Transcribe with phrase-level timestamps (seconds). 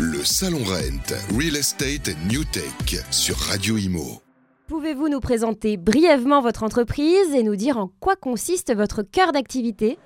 [0.00, 4.22] Le Salon Rent, Real Estate New Tech sur Radio Imo.
[4.68, 9.98] Pouvez-vous nous présenter brièvement votre entreprise et nous dire en quoi consiste votre cœur d'activité?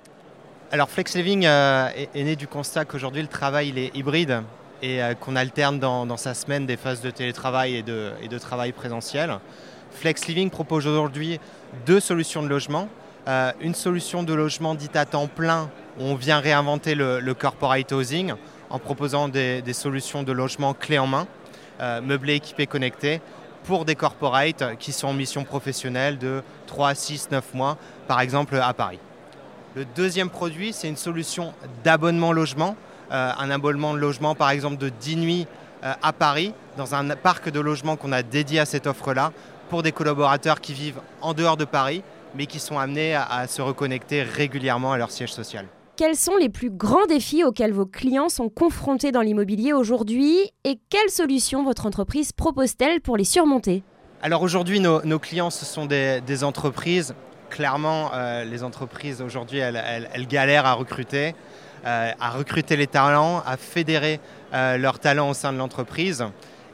[0.71, 4.41] Alors Flex Living euh, est, né du constat qu'aujourd'hui le travail il est hybride
[4.81, 8.39] et euh, qu'on alterne dans, sa semaine des phases de télétravail et de, et de
[8.39, 9.37] travail présentiel.
[9.91, 11.39] Flex Living propose aujourd'hui
[11.85, 12.89] deux solutions de logement.
[13.27, 15.69] Euh, une solution de logement dite à temps plein
[15.99, 18.33] on vient réinventer le, corporate housing
[18.69, 21.27] en proposant des, solutions de logement clés en main,
[21.81, 23.21] euh, meublés, équipés, connectés,
[23.63, 27.77] pour des corporates qui sont en mission professionnelle de 3, 6, 9 mois,
[28.07, 28.99] par exemple à Paris.
[29.75, 32.75] Le deuxième produit, c'est une solution d'abonnement logement,
[33.11, 35.47] euh, un abonnement de logement par exemple de 10 nuits
[35.83, 39.31] euh, à Paris, dans un parc de logement qu'on a dédié à cette offre-là,
[39.69, 42.03] pour des collaborateurs qui vivent en dehors de Paris,
[42.35, 45.65] mais qui sont amenés à se reconnecter régulièrement à leur siège social.
[45.95, 50.79] Quels sont les plus grands défis auxquels vos clients sont confrontés dans l'immobilier aujourd'hui et
[50.89, 53.83] quelles solutions votre entreprise propose-t-elle pour les surmonter?
[54.23, 57.13] Alors aujourd'hui, nos, clients, ce sont des, entreprises.
[57.51, 61.35] Clairement, euh, les entreprises aujourd'hui, elles, galèrent à recruter,
[61.85, 64.19] euh, à recruter les talents, à fédérer
[64.55, 66.25] euh, leurs talents au sein de l'entreprise.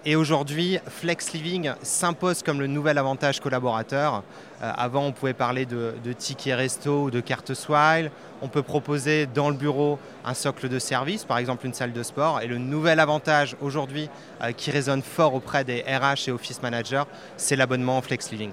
[0.06, 4.24] Et aujourd'hui, Flex Living s'impose comme le nouvel avantage collaborateur.
[4.62, 8.10] Euh, avant, on pouvait parler de, tickets resto ou de carte Swile.
[8.42, 12.02] On peut proposer dans le bureau un socle de service, par exemple une salle de
[12.02, 12.40] sport.
[12.40, 14.10] Et le nouvel avantage aujourd'hui
[14.42, 17.04] euh, qui résonne fort auprès des RH et office managers,
[17.36, 18.52] c'est l'abonnement Flex Living.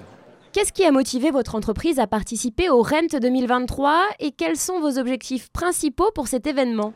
[0.51, 4.97] Qu'est-ce qui a motivé votre entreprise à participer au Rent 2023 et quels sont vos
[4.99, 6.93] objectifs principaux pour cet événement?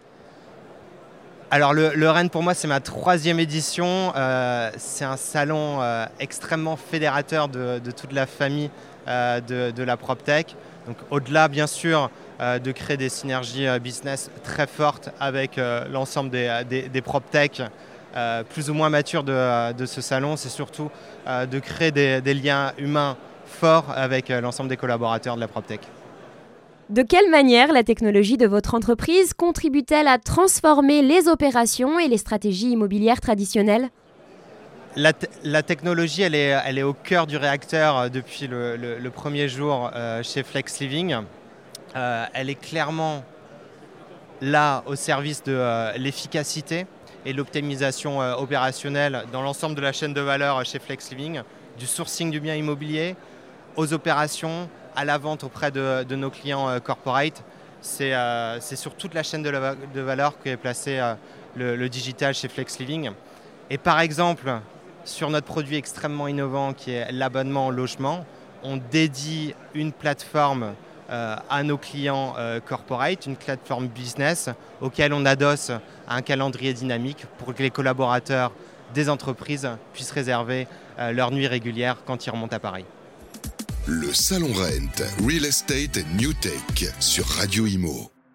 [1.54, 4.14] Alors le, Rennes pour moi c'est ma troisième édition.
[4.16, 8.70] Euh, c'est un salon euh, extrêmement fédérateur de, toute la famille
[9.10, 10.56] euh, de, la PropTech.
[10.88, 15.60] Donc au-delà bien sûr de créer des synergies business très fortes avec
[15.92, 17.62] l'ensemble des, des, PropTech
[18.50, 20.90] plus ou moins matures de, ce salon, c'est surtout
[21.28, 25.82] de créer des, liens humains forts avec l'ensemble des collaborateurs de la PropTech.
[26.92, 32.18] De quelle manière la technologie de votre entreprise contribue-t-elle à transformer les opérations et les
[32.18, 33.88] stratégies immobilières traditionnelles?
[34.98, 35.14] La,
[35.64, 40.82] technologie, elle est, au cœur du réacteur euh, depuis le, premier jour euh, chez Flex
[40.82, 41.16] Living.
[41.96, 43.24] Euh, elle est clairement
[44.42, 46.88] là au service de l'efficacité
[47.26, 51.42] et l'optimisation opérationnelle dans l'ensemble de la chaîne de valeur chez Flex Living,
[51.80, 53.16] du sourcing du bien immobilier
[53.78, 57.44] aux opérations, à la vente auprès de, nos clients euh, corporate.
[58.02, 61.16] Euh, c'est sur toute la chaîne de, de valeur qu'est placé euh,
[61.56, 63.12] le, digital chez Flex Living.
[63.70, 64.60] Et par exemple,
[65.06, 68.26] sur notre produit extrêmement innovant qui est l'abonnement au logement,
[68.64, 70.74] on dédie une plateforme
[71.10, 72.36] à nos clients
[72.66, 74.50] corporate, une plateforme business
[74.80, 75.72] auquel on adosse
[76.08, 78.54] un calendrier dynamique pour que les collaborateurs
[78.94, 82.86] des entreprises puissent réserver leur nuit régulière quand ils remontent à Paris.
[83.88, 88.21] Le Salon Rent, Real Estate New Tech sur Radio Imo.